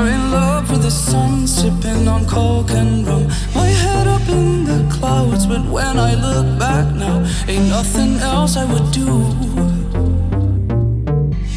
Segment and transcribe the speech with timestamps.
[0.00, 3.26] are in love with the sun, sipping on coke and rum.
[3.54, 7.16] My head up in the clouds, but when I look back now,
[7.48, 9.10] ain't nothing else I would do.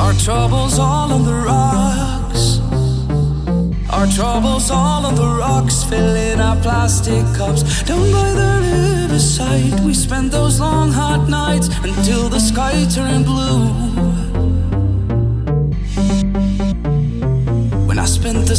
[0.00, 2.42] Our troubles all on the rocks.
[3.90, 7.62] Our troubles all on the rocks, filling our plastic cups.
[7.82, 14.09] Down by the riverside, we spent those long hot nights until the sky turned blue.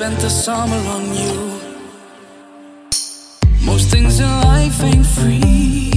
[0.00, 1.60] spent the summer on you.
[3.62, 5.90] Most things in life ain't free.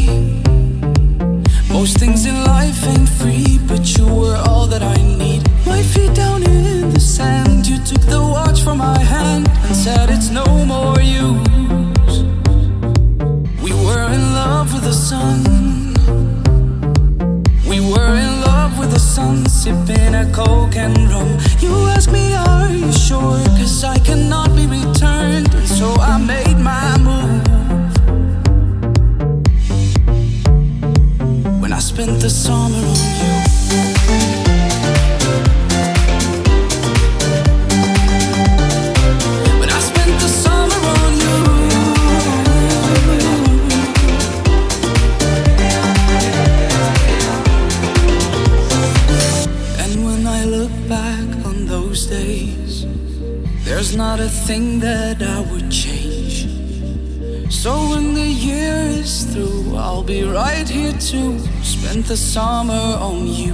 [1.69, 4.42] Most things in life ain't free, but you were
[19.63, 21.39] sipping a coke and rum.
[21.59, 23.39] You ask me, are you sure?
[23.57, 25.53] Cause I cannot be returned.
[25.55, 27.43] And so I made my move.
[31.61, 33.62] When I spent the summer on you.
[53.83, 56.47] There's not a thing that I would change.
[57.51, 63.27] So when the year is through, I'll be right here to spend the summer on
[63.27, 63.53] you.